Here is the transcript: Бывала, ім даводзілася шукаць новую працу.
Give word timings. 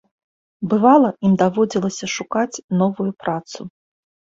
Бывала, 0.71 1.11
ім 1.29 1.37
даводзілася 1.43 2.13
шукаць 2.17 2.61
новую 2.83 3.11
працу. 3.25 3.73